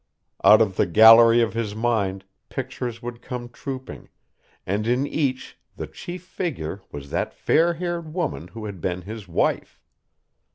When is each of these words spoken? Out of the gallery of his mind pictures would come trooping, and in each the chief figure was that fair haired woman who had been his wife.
Out 0.43 0.63
of 0.63 0.77
the 0.77 0.87
gallery 0.87 1.41
of 1.41 1.53
his 1.53 1.75
mind 1.75 2.25
pictures 2.49 3.03
would 3.03 3.21
come 3.21 3.49
trooping, 3.49 4.09
and 4.65 4.87
in 4.87 5.05
each 5.05 5.59
the 5.75 5.85
chief 5.85 6.23
figure 6.23 6.81
was 6.91 7.11
that 7.11 7.35
fair 7.35 7.75
haired 7.75 8.11
woman 8.11 8.47
who 8.47 8.65
had 8.65 8.81
been 8.81 9.03
his 9.03 9.27
wife. 9.27 9.79